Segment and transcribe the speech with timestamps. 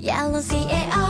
[0.00, 1.09] Yellow C A R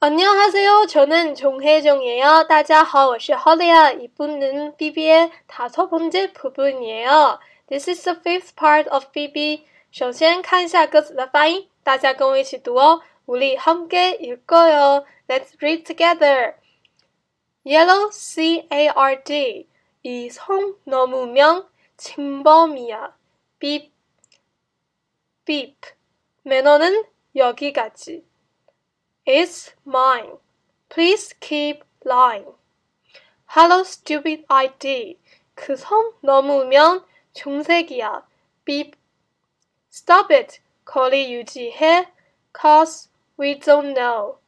[0.00, 0.86] 안녕하세요.
[0.86, 2.46] 저는 종혜정이에요.
[2.46, 4.02] 大家好，我是 Holly。
[4.04, 7.38] 이분은 BB의 다섯 번째 부분이에요.
[7.68, 9.64] This is the fifth part of BB.
[9.90, 13.00] 首先看一下歌词的发音，大家跟我一起读哦。
[13.26, 16.56] 우리함께읽어요 Let's read together.
[17.64, 19.66] Yellow C A R D
[20.02, 23.14] 이 성 넘으면 침범이야.
[23.58, 23.90] Beep
[25.46, 25.76] beep
[26.42, 27.04] 매너는
[27.34, 28.22] 여기까지.
[29.28, 30.38] It's mine.
[30.88, 32.54] Please keep lying.
[33.46, 35.18] Hello, stupid ID.
[35.54, 38.26] 그 선 넘으면 중색이야.
[38.64, 38.96] Beep.
[39.90, 40.60] Stop it.
[40.84, 42.08] 거리 유지해.
[42.52, 44.38] Cause we don't know.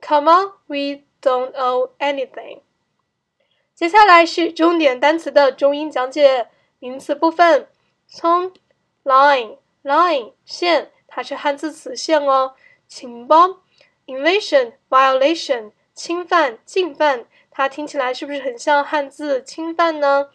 [0.00, 2.60] Come on, we don't know anything.
[3.74, 6.48] 接下来是重点单词的中英讲解。
[6.78, 7.66] 名词部分，
[8.06, 8.52] 从
[9.04, 12.54] line line 线，它是汉字词线哦。
[12.86, 13.62] 情报
[14.09, 20.29] Invasion violation 侵犯进犯，它听起来是不是很像汉字侵犯呢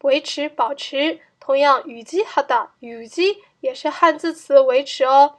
[0.00, 1.20] 维持、保持。
[1.38, 5.36] 同样，语记哈哒，语记也是汉字词维持哦。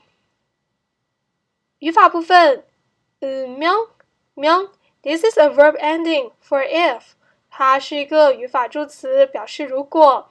[1.80, 2.64] 语法部分
[3.20, 7.02] ，miang，miang，this is a verb ending for if，
[7.50, 10.30] 它是一个语法助词，表示如果。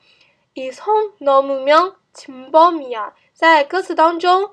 [0.55, 4.51] isong nomu miang，qin bomi 啊在歌词当中。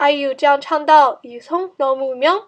[0.00, 2.44] ，IU 这样唱到：이손넘으면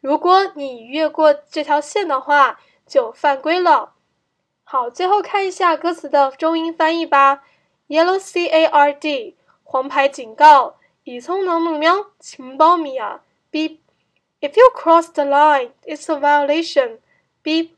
[0.00, 3.92] 如果你越过这条线的话，就犯规了。
[4.64, 7.44] 好，最后看一下歌词的中英翻译吧。
[7.88, 10.76] Yellow C A R D，黄牌警告。
[11.04, 13.20] 이손넘으면침범이야
[13.50, 13.78] Beep.
[14.40, 16.98] If you cross the line, it's a violation.
[17.44, 17.70] Beep.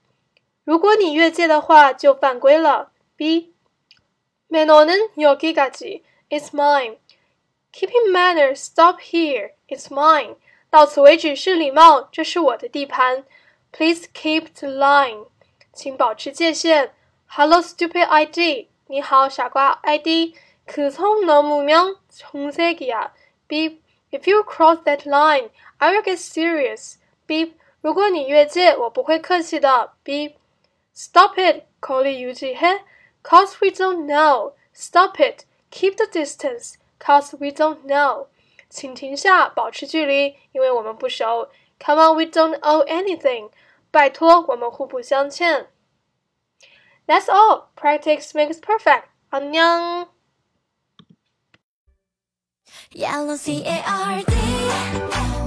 [0.65, 2.93] 如果你越界的话，就犯规了。
[3.19, 3.49] Beep.
[4.49, 6.03] 매너는 여기까지.
[6.31, 6.99] It's mine.
[7.73, 8.59] Keeping manners.
[8.59, 9.53] Stop here.
[9.69, 10.37] It's mine.
[10.71, 13.25] 到此为止是礼貌，这是我的地盘。
[13.73, 15.27] Please keep the line.
[15.73, 16.93] 请保持界限。
[17.27, 18.69] Hello, stupid ID.
[18.87, 20.35] 你好，傻瓜 ID.
[20.67, 23.13] 그손 넘으면 정색이야.
[23.49, 23.81] Beep.
[24.13, 26.97] If you cross that line, I will get serious.
[27.27, 27.55] Beep.
[27.81, 29.93] 如果你越界，我不会客气的。
[30.05, 30.35] Beep.
[30.95, 31.65] Stop it.
[31.81, 32.83] 거리 유지해.
[33.25, 34.53] Cause we don't know.
[34.73, 35.45] Stop it.
[35.71, 36.75] Keep the distance.
[36.99, 38.29] Cause we don't know.
[38.71, 41.49] 请停下，保持距离，因为我们不熟。
[41.79, 43.51] Come on, we don't owe anything.
[43.91, 45.69] 拜托，我们互不相欠。
[47.07, 47.67] That's all.
[47.77, 49.05] Practice makes perfect.
[49.31, 50.09] 안녕.
[52.93, 55.38] Yellow C A R D